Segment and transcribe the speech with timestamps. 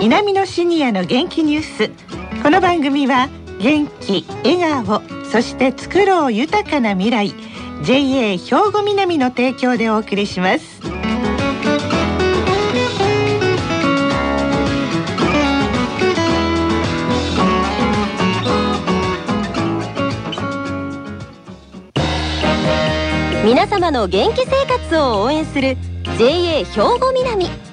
[0.00, 2.42] 南のシニアの元気ニュース。
[2.44, 3.28] この番組は
[3.60, 7.34] 元気笑顔そして作ろう豊かな未来
[7.82, 8.38] JA 兵
[8.72, 10.80] 庫南の提供でお送りします。
[23.44, 25.76] 皆様の元気生活を応援する
[26.18, 26.64] JA 兵
[27.00, 27.67] 庫南。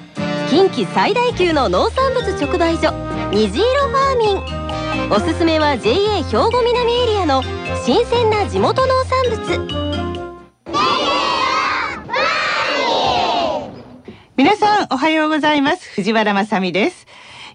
[0.48, 2.92] 近畿最大級の農産物直売所
[3.32, 5.10] 虹色ファーミン。
[5.10, 7.42] おすすめは JA 兵庫南エリアの
[7.84, 9.86] 新鮮な地元農産物。
[14.36, 15.90] 皆さんおはようございます。
[15.94, 17.05] 藤原まさです。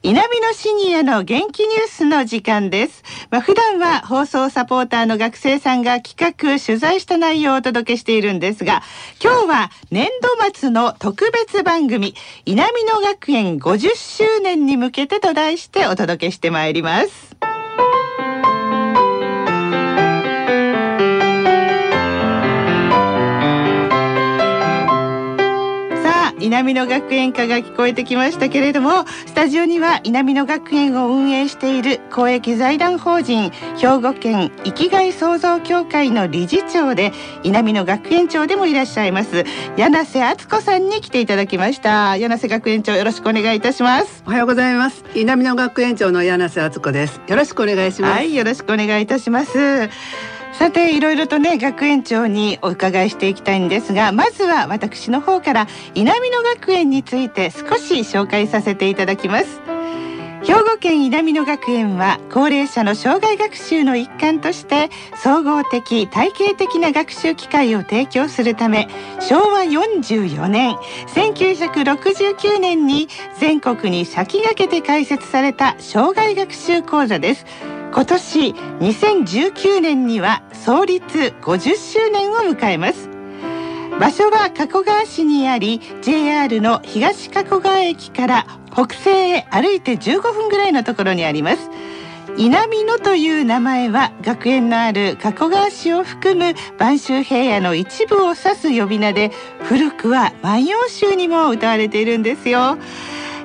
[0.04, 3.04] 南のシニアの元気ニュースの時間です。
[3.30, 8.82] まあ、普段は放送サポーターの学生さんが企画、取材した内容をお届けしているんですが、
[9.24, 12.16] 今日は年度末の特別番組、
[12.48, 17.51] 南野学園50周年に向けてと題してお届けしてまいります。
[26.42, 37.12] 南野学園歌が聞こえてきましたけれどもスタジオには南野学園を運営している公益財団法人兵庫県生きがい創造協会の理事長で
[37.44, 39.46] 南野学園長でもいらっしゃいます
[39.78, 42.18] 柳瀬敦子さんに来ていただきました。
[42.18, 44.24] 柳瀬学園長よろしくお願いいたします。
[44.26, 45.04] おはようございます。
[45.16, 47.22] 南野学園長の柳瀬敦子です。
[47.28, 48.12] よろしくお願いします。
[48.12, 49.90] はいよろしくお願いいたします
[50.54, 59.62] さていろいろとね学園長にお伺いしていきたいんですがまずは私の方から南野学園について少し紹介させていただきます。
[60.44, 70.75] 兵庫県南野学園は高齢者の障害学習の一環として総合的体系的な学習機会を提供するため昭和44年
[71.13, 73.07] 1969年に
[73.40, 77.46] 全国に先駆けて開設された障害学習講座です。
[77.94, 83.09] 今年2019年には創立50周年を迎えます。
[84.00, 91.69] 場所は加古川市にあり JR の東加古川駅から北西へ歩いて15分ぐらいのところにあります。
[92.38, 99.31] 稲美野という名前は学園のある加古川市を含む播州平野の一部を指す呼び名で
[99.63, 102.78] 古くは万葉集にも歌われているんですよ。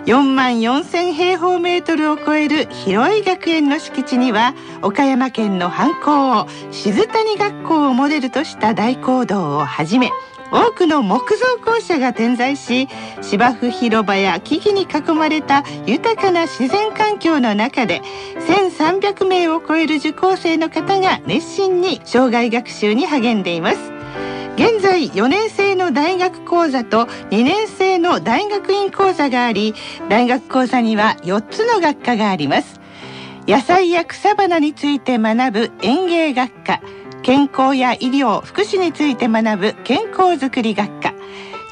[0.06, 10.12] 4万4000平方メートルを超える広い学園の敷地には岡山県の藩校静谷学校をモデルとした大講堂をはじめ
[10.52, 12.88] 多くの木造校舎が点在し
[13.20, 18.00] 芝生広場や木々に囲まれた豊かな自然環境の中で
[18.46, 23.95] 1300名を超える受講生の方が熱心に障害学習に励んでいます。
[24.56, 29.74] 現在4年生の大学講座と2年生の大学院講座があり
[30.08, 32.80] 大学講座には4つの学科があります。
[33.46, 36.80] 野菜や草花について学ぶ園芸学科
[37.22, 41.14] 健康や医療福祉について学ぶ健康づくり学科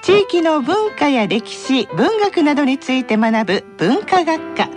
[0.02, 4.68] 地域の文化や歴史文学などについて学ぶ文化学科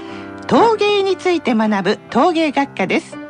[0.47, 3.26] 陶芸について学ぶ陶芸学科です。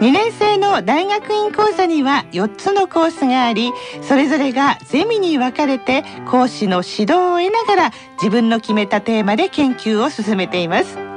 [0.00, 3.72] 2年生の大学院講座には4つのコースがあり
[4.02, 11.13] それぞれがゼミに分かれて講師の指導を得ながら自分の決めたテーマで研究を進めています。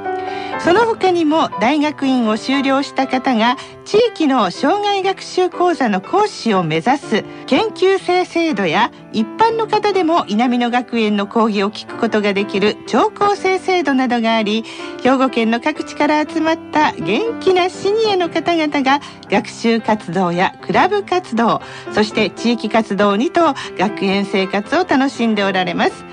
[0.60, 14.64] その他にも大学院を修了した方が地域の障害学習講座の講師を目指す研究生制度や一般の方でも稲美野学園の講義を聞くことができる聴講生制度などがあり
[15.02, 26.04] 兵庫県の各地から集まった元気なシニアの方々が学習活動やクラブ活動そして地域活動にと学園生活を楽しんでおられます。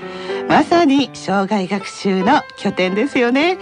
[0.48, 3.58] まさに障害学習の拠点ですよね。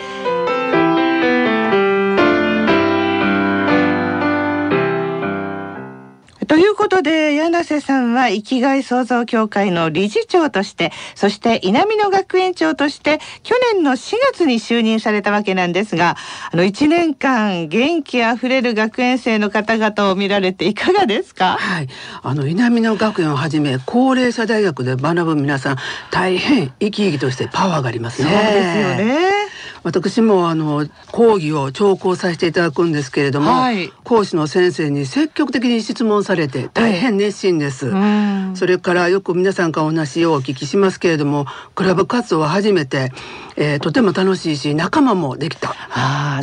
[6.47, 16.17] ということで柳瀬さんは生きがい創造協会の理事長としてそして稲美野学園長として去年の4月に就任されたわけなんですが
[16.53, 21.57] あの1年間元気あふれる学園生の方々を見られていかがですか？
[21.59, 21.89] はい。
[22.23, 25.77] あの稲美野学園をはじめ高齢者大学で学ぶ皆さん
[26.11, 28.29] 大変生き生きとしてパワーがありますね。
[28.29, 28.57] そうです
[29.03, 29.34] よね
[29.85, 37.93] 私もあの講義を聴講させていただくんですけれども、はい、講師の先生に積極的に質問されて大変熱心です、
[38.55, 41.45] それからよく皆さんからお話をお聞きしますけれども
[41.75, 43.13] クラブ活動を始めて
[43.57, 45.75] えー、とても楽しいし仲間もできた。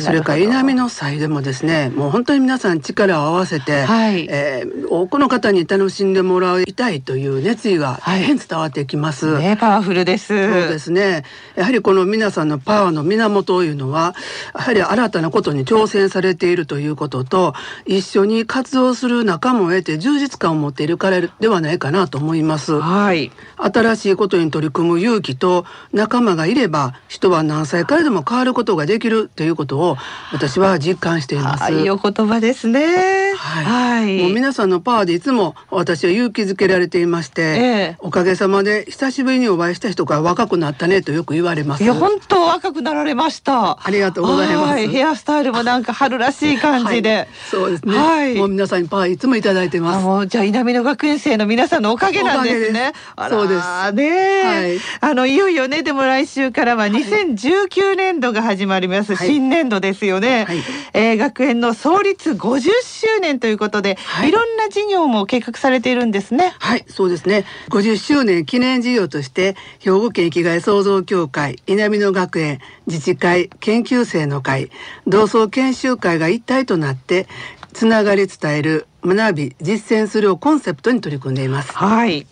[0.00, 10.28] それから稲美の祭でもですねもう本当に皆さん力を合わせて、はい、えー、多くの方に楽しんでもらいたいという熱意が大変伝わってきます、はい、ね、パワフルです。
[10.28, 11.24] そうですね。
[11.54, 14.14] やはりこの皆さんのパワーの源というのは
[14.54, 17.54] やはり新たなことに挑戦されているということと
[17.86, 29.98] 一緒に活動する仲間を得て充実感を持っているからではないかなと思います、はい、新しいことに取り組む勇気と仲間がいれば人は何歳からでも変わることができるということを
[30.32, 31.70] 私は実感しています。
[31.70, 33.34] いいお言葉ですね。
[33.36, 34.02] はい。
[34.02, 37.46] はい、もう皆さんのパワーでいつも私は勇気づけられていまして、え
[37.92, 41.84] え、おかげさまで久しぶりにお会いした人が若くなったねとよく言われます。
[41.84, 43.86] いや本当若くなられました。
[43.86, 44.88] ありがとうございます。
[44.88, 47.14] ヘアスタイルもなんか春らしい感じで。
[47.14, 47.94] はい、そうですね。
[47.94, 48.34] はい。
[48.36, 50.04] もう皆さんにパワーいつもいただいてます。
[50.04, 52.94] もうじゃあ稲美野学園生の皆さんのおかげなんですね。
[52.94, 53.92] すそうです。
[53.92, 60.58] ね、はい、あのいよいよねでも来週からは2019年度が始まります、はい、新年度ですよね、はい、
[60.92, 66.54] えー、学園の創立50周年ということで、はい、いろんな事業も計画されているんですね。
[66.58, 67.44] はいそうですね。
[67.70, 74.70] 50周年記念事業として兵庫県生きがい創造協会稲美野学園自治会研究生の会
[75.06, 77.26] 同窓研修会が一体となって
[77.72, 81.72] つながり伝える学び実践するをコンセプトに取り組んでいます。
[81.72, 82.26] はい。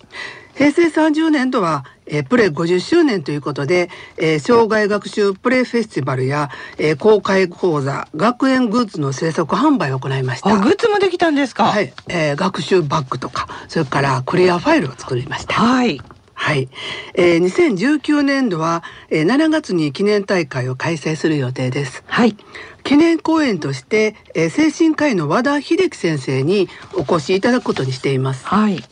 [0.60, 10.54] 平成30年度は、えー、プレ50周年ということで、えー、障害学習プレフェスティバルや、えー、公開講座学園グッズの制作販売を行いました。
[10.58, 11.64] グッズもできたんですか？
[11.64, 15.54] はい、えー、学習バッグとかそれからクリアファイルを作りました。
[15.54, 15.98] はい
[16.40, 16.70] はい、
[17.14, 22.02] えー、2019年度は、えー、7月に記念大会を開催する予定です。
[22.06, 22.34] はい。
[22.82, 28.46] 記念講演として、えー、精神科医の和田秀樹先生にお越しいただくことにしています。
[28.46, 28.82] はい。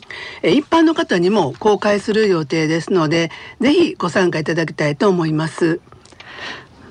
[0.43, 5.81] えー、一般の方にも公開する予定ですので、ぜひご参加いただきたいと思います。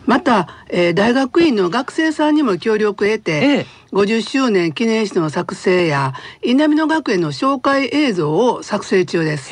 [0.08, 9.50] また、えー、大学院の学生さんにも協力を得て、ええ、50周年記念誌の作成や稲美野学園の紹介映像を作成中です。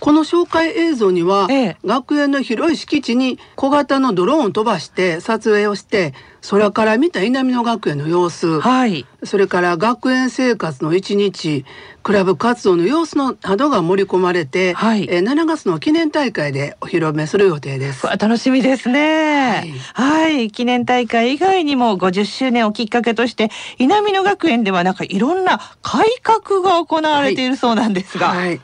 [0.00, 6.14] この紹介映像には、ええ、学園の広い敷地に小型のドローンを飛ばして撮影をして
[6.48, 11.64] 空から見た稲美野学園の様子、はい、それから学園生活の一日
[12.02, 18.06] クラブ活動の様子のなどが盛り込まれて、はい、えー、7月の記念大会でお披露目する予定です。
[18.06, 20.32] 楽しみですね、はい。
[20.32, 28.28] はい、記念大会以外にも50周年をきっかけとして稲美野学園ではなんかいろんな改革が行われているそうなんですが。
[28.28, 28.60] はい、はい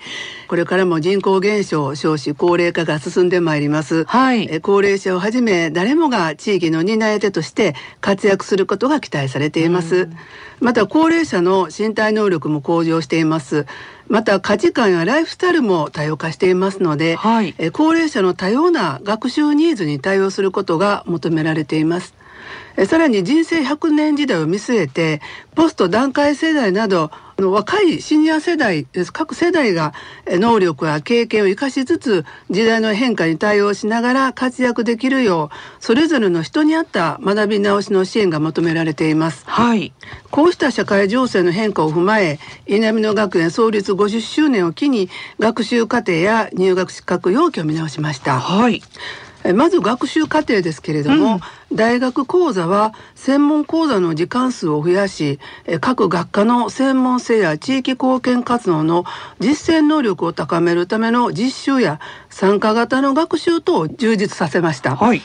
[0.48, 4.06] これからも人口減少、少子高齢化が進んでまいります。
[4.06, 4.48] はい。
[4.50, 7.67] え高齢者をはじめ誰もが地域の担い手として
[8.00, 10.08] 活躍することが期待されています。
[10.60, 13.66] また高齢者の身体能力も向上しています。
[14.08, 22.14] また価値観やライフスタイルも多様化していますので、はい、え高齢者の多様な学習ニーズに対応することが求められています。
[22.86, 25.20] さらに人生100年時代を見据えて
[25.54, 27.10] ポスト段階世代など
[27.46, 29.94] 若いシニア世代です各世代が
[30.26, 39.44] 能力や経験を生かしつつ時代の変化に対応しながら活躍できるようそれぞれの人に合った学び直しの支援が求められています。
[39.46, 39.92] はい、
[40.32, 45.08] こうした社会情勢の変化を踏まえ稲美野学園創立50周年を機に
[45.38, 48.40] 学習課程や入学資格要件を見直しました。
[48.40, 48.82] はい
[49.54, 51.40] まず学習課程ですけれども、
[51.70, 55.38] うん、大学講座は専門講座の時間数を増やし
[55.80, 59.04] 各学科の専門性や地域貢献活動の
[59.38, 62.00] 実践能力を高めるための実習や
[62.30, 64.96] 参加型の学習等を充実させました。
[64.96, 65.22] はい。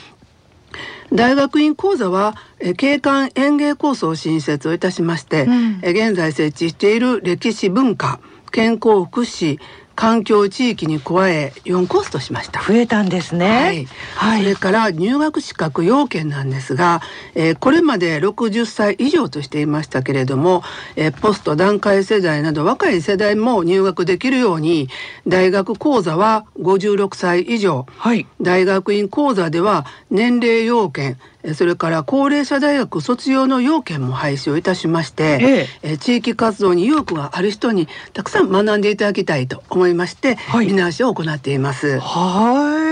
[1.12, 2.34] 大学院講座は
[2.76, 9.58] 景観園芸構想を新設をいたしまして、うん、現在設置している歴史文化健康福祉
[9.94, 12.62] 環境地域に加え4コースとしました。
[12.62, 13.86] 増えたんですね、はい。
[14.14, 17.00] はい、それから入学資格要件なんですが、
[17.34, 20.62] えー、これまで60歳以上としていましたけれども、
[20.96, 24.88] えー、ポスト段階世代など若い世代も入学できるように
[25.26, 31.18] 大学講座は56歳以上、はい、大学院講座では年齢要件
[31.52, 41.98] それから高齢者大学卒業の要件も廃止をいたしまして、ええ、地域活動に意欲がある人にたくさん学んでいただきたいと思いまして、はい、見直しを行っています。
[42.00, 42.83] はい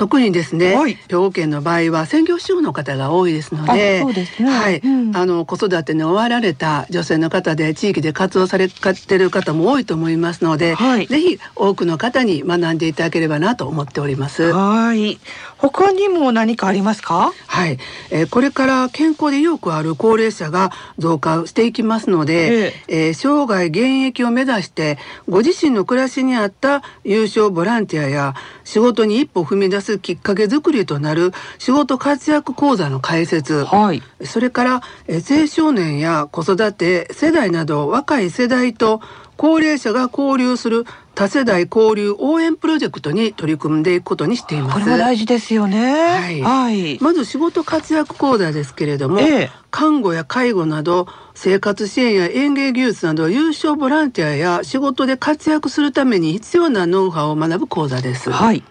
[0.00, 4.14] 特にですね、はい、兵庫県の場合は専業主婦の方が多いですので、ね、
[4.46, 14.50] はい、うん、あの子育てに終わられた女性の方で地域で活動されてる方も多いと思いますので、はい、ぜひ多くの方に学んでいただければなと思っております。
[14.54, 15.18] はい。
[15.58, 17.34] 他にも何かありますか？
[17.46, 17.76] はい、
[18.10, 23.10] えー、これから健康でよくある高齢者が増加していきますので、ええ。
[23.10, 24.96] ー、生涯現役を目指して
[25.28, 34.02] ご自身の暮らしに合った有償ボランティアや仕事に一歩踏み出せすきっかけ作りとなる仕事活躍講座の開設、はい。
[34.24, 39.00] それからえ青少年や子育て世代など若い世代と
[39.36, 44.72] 高齢者が交流する多世代交流応援プロジェクトに取り組んでいくことにしています。
[44.74, 45.92] これも大事ですよね。
[45.92, 46.98] はいはい。
[47.00, 51.06] まず仕事活躍講座ですけれども、ええ看護や介護など
[51.42, 58.30] 生活支援や園芸技術など優勝ボランティアや仕事で活躍するために必要なノウハウを学ぶ講座です。
[58.30, 58.62] はい。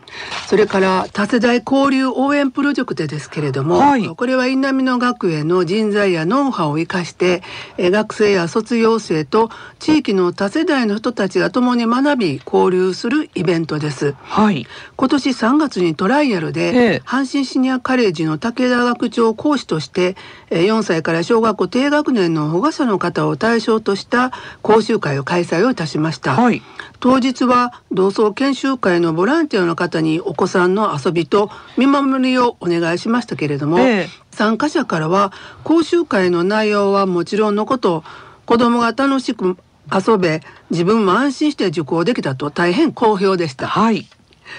[0.47, 7.41] それから多世代交流応援プロジェクトですけれども、はいこれは稲美野学園の人材やノウハウを生かして
[7.77, 9.49] えー学生や卒業生と
[9.79, 14.15] 地域の多世代の人たちが共に学び交流するイベントです。
[14.21, 14.67] はい。
[14.95, 16.61] 今年3月にトライアルえで
[16.95, 20.15] え阪神シニアカレッジの武田学長を講師として
[20.51, 26.33] えー4歳から小学校低学年の保護者の方を対象とした講習会を開催をいたしました。
[26.33, 26.61] はい。
[26.99, 35.33] 当日は同窓研修会のボランティアの方にお子さんの遊びと見守りをお願いしましたけれども、ええ参加者からは
[35.65, 38.05] 講習会の内容はもちろんのこと
[38.45, 39.57] 子どもが楽しく
[39.91, 43.67] 遊べ自分も安心して受講できたと大変好評でした。
[43.67, 44.07] はい。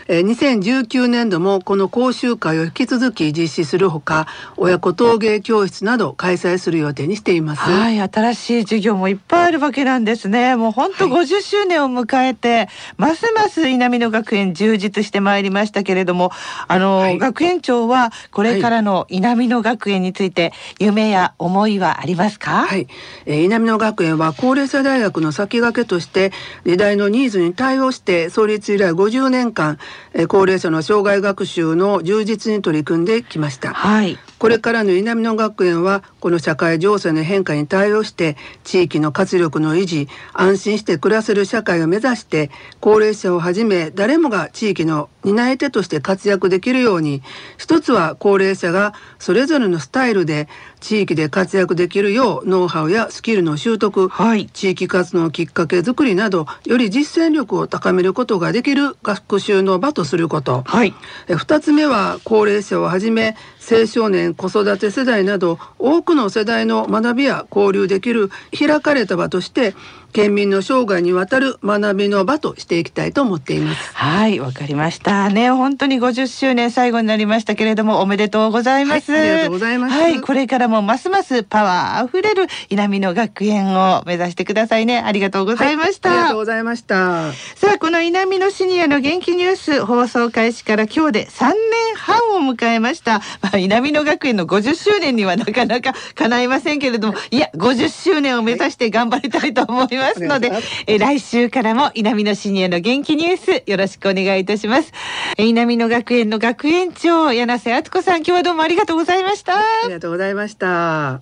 [0.09, 7.63] えー2019年度もこの講習会を引き続き実施するほか親子陶芸教室など開催する予定にしています。
[7.63, 10.57] はい、新しい授業もいっぱいあるわけなんですね。
[10.57, 16.31] もう本当はい50周年を迎えて、ますます稲美野学園充実してまいりましたけれども、
[16.69, 22.67] あの、はい学園長はこれからの稲美野学園について夢や思いはありますか？
[22.67, 22.87] はい、
[23.27, 26.33] えー、稲美野学園は高齢者大学の先駆けとして
[26.65, 29.79] 時代のニーズに対応して創立以来50年間、
[30.13, 33.73] え高齢者の生涯学習の充実に取り組んできました。
[33.73, 34.19] はい。
[34.41, 47.23] これからの稲美野学園はこの社会情勢の変化に対応して地域の活力の維持安心して暮らせる社会を目指して高齢者をはじめ誰もが地域の担い手として活躍できるように
[47.59, 50.49] 一つは高齢者がそれぞれのスタイルで
[50.81, 54.47] 地域で活躍できるようノウハウやスキルの習得はい。
[54.47, 60.63] 地域活動のきっかけづくりなどより実践力を高めることができる学習の場とすること。
[60.63, 60.95] はい。
[61.29, 69.75] え二つ目は高齢者をはじめ青少年子育て世代など多くの世代の学びや交流できる開かれた場として
[70.13, 73.95] 県民の生涯にわたる学びの場としていきたいと思っています。
[73.95, 75.51] はい、わかりましたね。
[75.51, 79.13] 本当に50周年最後になりましたけれども、おめでとうございます。
[79.13, 84.99] はいありがとうございますはい、これからもますますパワーあふれる稲美野学園を目指してくださいね。
[84.99, 86.09] ありがとうございました。
[86.11, 87.33] はいありがとうございました。
[87.33, 91.55] さあこの稲美野シニアの元気ニュース放送開始から今日で3年
[91.97, 104.93] 半を迎えました、まあ、稲美野学園の50周年にはなかなか叶いませんけれどもいや50周年を目指して頑張りたいと思いますので、お願いしますえ来週からも稲美野シニアの元気ニュースよろしくお願いいたします。
[105.37, 109.59] え稲美野学園の学園長柳瀬敦子さん今日はどうもありがとうございました。
[109.59, 111.21] ありがとうございました。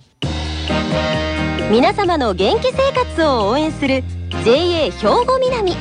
[1.71, 4.03] 皆様の元気生活を応援する
[4.43, 5.73] JA 兵庫南。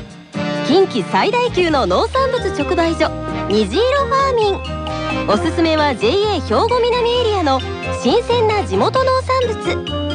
[0.67, 3.09] 近畿最大級の農産物直売所
[3.49, 5.29] 虹色ファーミン。
[5.31, 7.61] おすすめは JA 兵庫南エリアの
[8.03, 10.08] 新鮮な地元農産物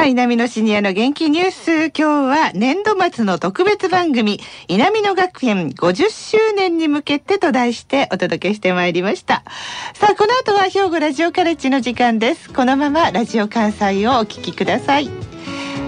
[0.00, 1.72] さあ、稲美野シニアの元気ニュース。
[1.88, 9.42] 今日は年度末の特別番組、稲美野学園50周年に向けてと題してお届けしてまいりました。
[9.92, 12.50] さあ、この後は兵庫ラジオカレッジの時間です。
[12.50, 15.10] このままラジオ関西をお聞きください。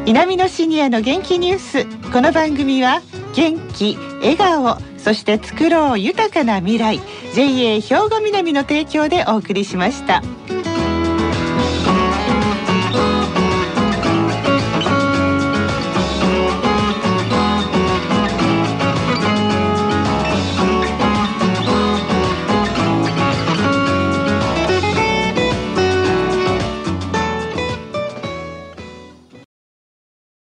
[0.05, 2.11] 稲美野シニアの元気ニュース。
[2.11, 3.01] この番組は、
[3.35, 7.01] 元気、笑顔、そして作ろう豊かな未来。
[7.33, 10.23] JA 兵庫南の提供でお送りしました。